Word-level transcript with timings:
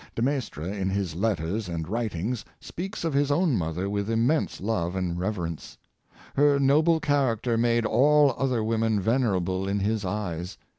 De 0.15 0.21
Maistre, 0.23 0.63
in 0.63 0.89
his 0.89 1.13
letters 1.13 1.69
and 1.69 1.87
writings, 1.87 2.43
speaks 2.59 3.03
of 3.03 3.13
his 3.13 3.29
own 3.29 3.55
mother 3.55 3.87
with 3.87 4.09
immense 4.09 4.59
love 4.59 4.95
and 4.95 5.19
reverence. 5.19 5.77
Her 6.33 6.59
noble 6.59 6.99
character 6.99 7.55
made 7.55 7.85
all 7.85 8.33
other 8.35 8.63
women 8.63 8.99
venerable 8.99 9.67
in 9.67 9.81
his 9.81 10.03
eyes. 10.03 10.57